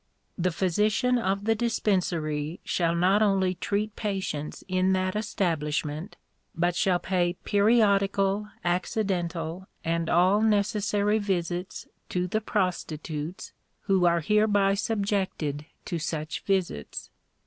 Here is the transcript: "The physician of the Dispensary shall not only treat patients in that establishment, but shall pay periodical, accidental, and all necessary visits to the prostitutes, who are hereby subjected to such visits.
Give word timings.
"The 0.35 0.49
physician 0.49 1.19
of 1.19 1.45
the 1.45 1.53
Dispensary 1.53 2.59
shall 2.63 2.95
not 2.95 3.21
only 3.21 3.53
treat 3.53 3.95
patients 3.95 4.63
in 4.67 4.93
that 4.93 5.15
establishment, 5.15 6.17
but 6.55 6.75
shall 6.75 6.97
pay 6.97 7.33
periodical, 7.43 8.47
accidental, 8.65 9.67
and 9.85 10.09
all 10.09 10.41
necessary 10.41 11.19
visits 11.19 11.87
to 12.09 12.25
the 12.25 12.41
prostitutes, 12.41 13.53
who 13.81 14.07
are 14.07 14.21
hereby 14.21 14.73
subjected 14.73 15.67
to 15.85 15.99
such 15.99 16.41
visits. 16.45 17.11